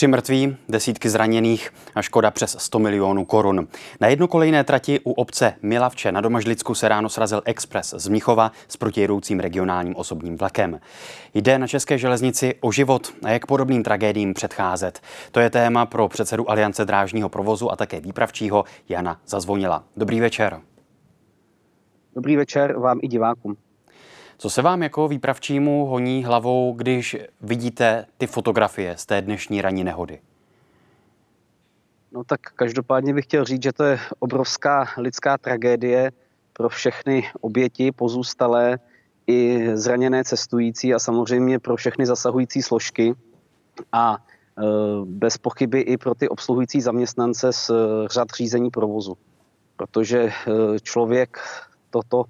Tři 0.00 0.06
mrtví, 0.06 0.56
desítky 0.68 1.10
zraněných 1.10 1.70
a 1.94 2.02
škoda 2.02 2.30
přes 2.30 2.56
100 2.58 2.78
milionů 2.78 3.24
korun. 3.24 3.68
Na 4.00 4.08
jednokolejné 4.08 4.64
trati 4.64 5.00
u 5.04 5.12
obce 5.12 5.54
Milavče 5.62 6.12
na 6.12 6.20
Domažlicku 6.20 6.74
se 6.74 6.88
ráno 6.88 7.08
srazil 7.08 7.42
Express 7.44 7.94
z 7.96 8.08
Mnichova 8.08 8.52
s 8.68 8.76
protijedoucím 8.76 9.40
regionálním 9.40 9.96
osobním 9.96 10.36
vlakem. 10.36 10.80
Jde 11.34 11.58
na 11.58 11.66
České 11.66 11.98
železnici 11.98 12.54
o 12.60 12.72
život 12.72 13.12
a 13.24 13.30
jak 13.30 13.46
podobným 13.46 13.82
tragédiím 13.82 14.34
předcházet. 14.34 15.00
To 15.32 15.40
je 15.40 15.50
téma 15.50 15.86
pro 15.86 16.08
předsedu 16.08 16.50
Aliance 16.50 16.84
drážního 16.84 17.28
provozu 17.28 17.72
a 17.72 17.76
také 17.76 18.00
výpravčího 18.00 18.64
Jana 18.88 19.20
Zazvonila. 19.26 19.84
Dobrý 19.96 20.20
večer. 20.20 20.60
Dobrý 22.14 22.36
večer 22.36 22.78
vám 22.78 22.98
i 23.02 23.08
divákům. 23.08 23.56
Co 24.40 24.50
se 24.50 24.62
vám 24.62 24.82
jako 24.82 25.08
výpravčímu 25.08 25.86
honí 25.86 26.24
hlavou, 26.24 26.72
když 26.72 27.16
vidíte 27.40 28.06
ty 28.18 28.26
fotografie 28.26 28.96
z 28.96 29.06
té 29.06 29.22
dnešní 29.22 29.62
ranní 29.62 29.84
nehody? 29.84 30.20
No 32.12 32.24
tak 32.24 32.40
každopádně 32.40 33.14
bych 33.14 33.24
chtěl 33.24 33.44
říct, 33.44 33.62
že 33.62 33.72
to 33.72 33.84
je 33.84 33.98
obrovská 34.18 34.86
lidská 34.96 35.38
tragédie 35.38 36.12
pro 36.52 36.68
všechny 36.68 37.30
oběti, 37.40 37.92
pozůstalé 37.92 38.78
i 39.26 39.68
zraněné 39.74 40.24
cestující 40.24 40.94
a 40.94 40.98
samozřejmě 40.98 41.58
pro 41.58 41.76
všechny 41.76 42.06
zasahující 42.06 42.62
složky 42.62 43.14
a 43.92 44.16
e, 44.16 44.62
bez 45.04 45.38
pochyby 45.38 45.80
i 45.80 45.96
pro 45.96 46.14
ty 46.14 46.28
obsluhující 46.28 46.80
zaměstnance 46.80 47.52
z 47.52 47.70
řad 48.10 48.28
řízení 48.36 48.70
provozu. 48.70 49.16
Protože 49.76 50.18
e, 50.20 50.32
člověk 50.82 51.38
toto 51.90 52.24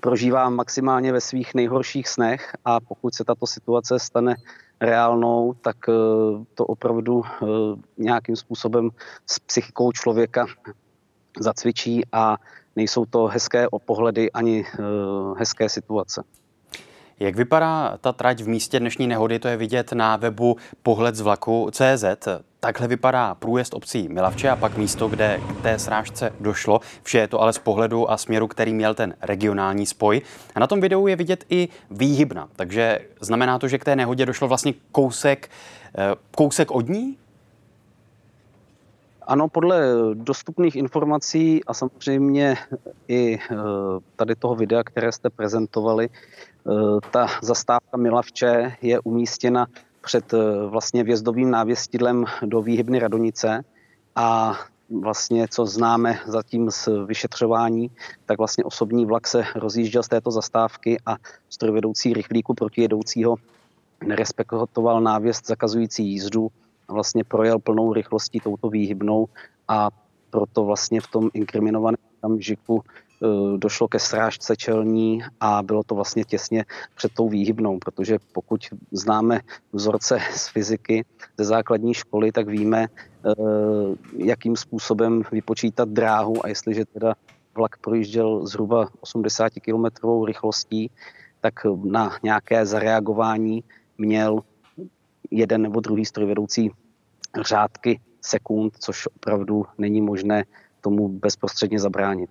prožívá 0.00 0.50
maximálně 0.50 1.12
ve 1.12 1.20
svých 1.20 1.54
nejhorších 1.54 2.08
snech 2.08 2.56
a 2.64 2.80
pokud 2.80 3.14
se 3.14 3.24
tato 3.24 3.46
situace 3.46 3.98
stane 3.98 4.36
reálnou, 4.80 5.54
tak 5.60 5.76
eh, 5.88 5.92
to 6.54 6.66
opravdu 6.66 7.22
eh, 7.24 7.46
nějakým 7.98 8.36
způsobem 8.36 8.90
s 9.26 9.38
psychikou 9.38 9.92
člověka 9.92 10.46
zacvičí 11.40 12.02
a 12.12 12.36
nejsou 12.76 13.04
to 13.04 13.26
hezké 13.26 13.66
pohledy 13.84 14.32
ani 14.32 14.64
eh, 14.64 14.82
hezké 15.38 15.68
situace. 15.68 16.22
Jak 17.20 17.36
vypadá 17.36 17.98
ta 18.00 18.12
trať 18.12 18.40
v 18.40 18.48
místě 18.48 18.80
dnešní 18.80 19.06
nehody, 19.06 19.38
to 19.38 19.48
je 19.48 19.56
vidět 19.56 19.92
na 19.92 20.16
webu 20.16 20.56
pohled 20.82 21.14
z 21.14 21.20
vlaku 21.20 21.68
CZ. 21.72 22.04
Takhle 22.66 22.88
vypadá 22.88 23.34
průjezd 23.34 23.74
obcí 23.74 24.08
Milavče 24.08 24.50
a 24.50 24.56
pak 24.56 24.76
místo, 24.76 25.08
kde 25.08 25.40
k 25.58 25.62
té 25.62 25.78
srážce 25.78 26.32
došlo. 26.40 26.80
Vše 27.02 27.18
je 27.18 27.28
to 27.28 27.40
ale 27.40 27.52
z 27.52 27.58
pohledu 27.58 28.10
a 28.10 28.16
směru, 28.16 28.46
který 28.46 28.74
měl 28.74 28.94
ten 28.94 29.14
regionální 29.22 29.86
spoj. 29.86 30.22
A 30.54 30.60
na 30.60 30.66
tom 30.66 30.80
videu 30.80 31.06
je 31.06 31.16
vidět 31.16 31.44
i 31.50 31.68
výhybna, 31.90 32.48
takže 32.56 32.98
znamená 33.20 33.58
to, 33.58 33.68
že 33.68 33.78
k 33.78 33.84
té 33.84 33.96
nehodě 33.96 34.26
došlo 34.26 34.48
vlastně 34.48 34.74
kousek, 34.92 35.50
eh, 35.98 36.14
kousek 36.36 36.70
od 36.70 36.88
ní? 36.88 37.18
Ano, 39.22 39.48
podle 39.48 39.80
dostupných 40.14 40.76
informací 40.76 41.64
a 41.64 41.74
samozřejmě 41.74 42.56
i 43.08 43.38
eh, 43.50 43.56
tady 44.16 44.34
toho 44.34 44.54
videa, 44.54 44.84
které 44.84 45.12
jste 45.12 45.30
prezentovali, 45.30 46.08
eh, 46.10 46.70
ta 47.10 47.26
zastávka 47.42 47.96
Milavče 47.96 48.76
je 48.82 49.00
umístěna 49.00 49.66
před 50.06 50.34
eh, 50.34 50.66
vlastně 50.66 51.04
vjezdovým 51.04 51.50
návěstidlem 51.50 52.24
do 52.42 52.62
výhybny 52.62 52.98
Radonice. 52.98 53.64
A 54.16 54.54
vlastně, 55.02 55.48
co 55.50 55.66
známe 55.66 56.18
zatím 56.26 56.70
z 56.70 56.88
vyšetřování, 57.06 57.90
tak 58.26 58.38
vlastně 58.38 58.64
osobní 58.64 59.06
vlak 59.06 59.26
se 59.26 59.42
rozjížděl 59.54 60.02
z 60.02 60.08
této 60.08 60.30
zastávky 60.30 60.96
a 61.06 61.16
strojvedoucí 61.50 62.14
rychlíku 62.14 62.54
protijedoucího 62.54 63.36
nerespektoval 64.06 65.00
návěst 65.00 65.46
zakazující 65.46 66.06
jízdu. 66.06 66.48
Vlastně 66.88 67.24
projel 67.24 67.58
plnou 67.58 67.92
rychlostí 67.92 68.40
touto 68.40 68.70
výhybnou 68.70 69.26
a 69.68 69.90
proto 70.30 70.64
vlastně 70.64 71.00
v 71.00 71.06
tom 71.06 71.30
inkriminovaném 71.34 71.98
e, 72.24 72.78
došlo 73.56 73.88
ke 73.88 73.98
srážce 73.98 74.56
čelní 74.56 75.22
a 75.40 75.62
bylo 75.62 75.82
to 75.82 75.94
vlastně 75.94 76.24
těsně 76.24 76.64
před 76.94 77.12
tou 77.12 77.28
výhybnou, 77.28 77.78
protože 77.78 78.18
pokud 78.32 78.60
známe 78.92 79.40
vzorce 79.72 80.18
z 80.34 80.48
fyziky 80.48 81.04
ze 81.38 81.44
základní 81.44 81.94
školy, 81.94 82.32
tak 82.32 82.48
víme, 82.48 82.82
e, 82.84 82.88
jakým 84.16 84.56
způsobem 84.56 85.22
vypočítat 85.32 85.88
dráhu 85.88 86.44
a 86.44 86.48
jestliže 86.48 86.84
teda 86.84 87.14
vlak 87.54 87.76
projížděl 87.76 88.46
zhruba 88.46 88.88
80 89.00 89.52
km 89.64 89.84
rychlostí, 90.26 90.90
tak 91.40 91.54
na 91.84 92.16
nějaké 92.22 92.66
zareagování 92.66 93.64
měl 93.98 94.40
jeden 95.30 95.62
nebo 95.62 95.80
druhý 95.80 96.04
strojvedoucí 96.04 96.70
řádky 97.42 98.00
sekund, 98.20 98.76
což 98.80 99.06
opravdu 99.06 99.64
není 99.78 100.00
možné 100.00 100.44
tomu 100.80 101.08
bezprostředně 101.08 101.78
zabránit. 101.80 102.30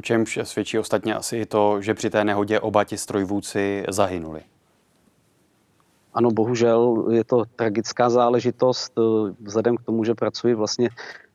O 0.00 0.02
čemž 0.02 0.38
svědčí 0.42 0.78
ostatně 0.78 1.14
asi 1.14 1.36
i 1.36 1.46
to, 1.46 1.82
že 1.82 1.94
při 1.94 2.10
té 2.10 2.24
nehodě 2.24 2.60
oba 2.60 2.84
ti 2.84 2.98
strojvůdci 2.98 3.84
zahynuli. 3.88 4.40
Ano, 6.14 6.30
bohužel 6.30 7.06
je 7.10 7.24
to 7.24 7.44
tragická 7.56 8.10
záležitost. 8.10 8.92
Vzhledem 9.40 9.76
k 9.76 9.82
tomu, 9.82 10.04
že 10.04 10.14
pracuji 10.14 10.54
vlastně 10.54 10.88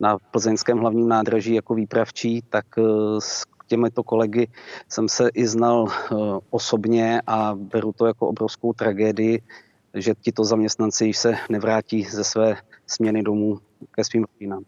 na 0.00 0.16
plzeňském 0.30 0.78
hlavním 0.78 1.08
nádraží 1.08 1.54
jako 1.54 1.74
výpravčí, 1.74 2.42
tak 2.48 2.64
eh, 2.78 2.82
s 3.18 3.44
těmito 3.66 4.02
kolegy 4.02 4.48
jsem 4.88 5.08
se 5.08 5.28
i 5.34 5.46
znal 5.46 5.86
eh, 5.88 6.14
osobně 6.50 7.22
a 7.26 7.54
beru 7.54 7.92
to 7.92 8.06
jako 8.06 8.28
obrovskou 8.28 8.72
tragédii, 8.72 9.42
že 9.94 10.14
tito 10.20 10.44
zaměstnanci 10.44 11.04
již 11.04 11.18
se 11.18 11.34
nevrátí 11.50 12.04
ze 12.04 12.24
své 12.24 12.56
směny 12.86 13.22
domů 13.22 13.58
ke 13.90 14.04
svým 14.04 14.26
rodinám. 14.34 14.64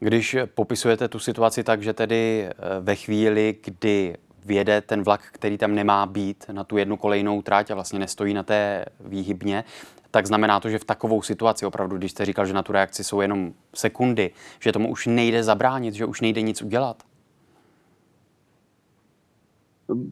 Když 0.00 0.36
popisujete 0.54 1.08
tu 1.08 1.18
situaci 1.18 1.64
tak, 1.64 1.82
že 1.82 1.92
tedy 1.92 2.46
eh, 2.46 2.54
ve 2.80 2.94
chvíli, 2.94 3.56
kdy 3.64 4.16
vjede 4.44 4.80
ten 4.80 5.02
vlak, 5.02 5.20
který 5.32 5.58
tam 5.58 5.74
nemá 5.74 6.06
být 6.06 6.44
na 6.52 6.64
tu 6.64 6.76
jednu 6.76 6.96
kolejnou 6.96 7.42
tráť 7.42 7.70
a 7.70 7.74
vlastně 7.74 7.98
nestojí 7.98 8.34
na 8.34 8.42
té 8.42 8.84
výhybně, 9.00 9.64
tak 10.10 10.26
znamená 10.26 10.60
to, 10.60 10.70
že 10.70 10.78
v 10.78 10.84
takovou 10.84 11.22
situaci 11.22 11.66
opravdu, 11.66 11.96
když 11.96 12.10
jste 12.10 12.24
říkal, 12.24 12.46
že 12.46 12.52
na 12.52 12.62
tu 12.62 12.72
reakci 12.72 13.04
jsou 13.04 13.20
jenom 13.20 13.52
sekundy, 13.74 14.30
že 14.60 14.72
tomu 14.72 14.90
už 14.90 15.06
nejde 15.06 15.44
zabránit, 15.44 15.94
že 15.94 16.04
už 16.04 16.20
nejde 16.20 16.42
nic 16.42 16.62
udělat? 16.62 17.02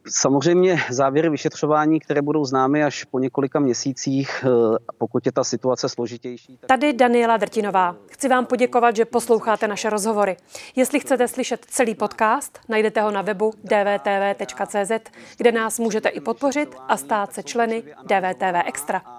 Samozřejmě 0.09 0.79
závěry 0.91 1.31
vyšetřování, 1.31 2.01
které 2.01 2.23
budou 2.23 2.45
známy 2.45 2.85
až 2.85 3.05
po 3.05 3.19
několika 3.19 3.61
měsících, 3.61 4.45
eh, 4.45 4.77
pokud 4.99 5.27
je 5.27 5.33
ta 5.33 5.45
situace 5.45 5.89
složitější. 5.89 6.59
Tak... 6.59 6.69
Tady 6.69 6.93
Daniela 6.93 7.37
Drtinová. 7.37 7.97
Chci 8.11 8.29
vám 8.29 8.47
poděkovat, 8.47 8.97
že 8.97 9.05
posloucháte 9.05 9.69
naše 9.69 9.91
rozhovory. 9.91 10.37
Jestli 10.77 11.01
chcete 11.01 11.29
slyšet 11.29 11.67
celý 11.69 11.95
podcast, 11.95 12.59
najdete 12.69 13.01
ho 13.01 13.11
na 13.11 13.23
webu 13.23 13.53
dvtv.cz, 13.65 15.11
kde 15.37 15.53
nás 15.53 15.79
můžete 15.79 16.09
i 16.09 16.21
podpořit 16.21 16.77
a 16.89 16.97
stát 16.97 17.33
se 17.33 17.43
členy 17.43 17.83
DVTV 18.05 18.63
Extra. 18.67 19.16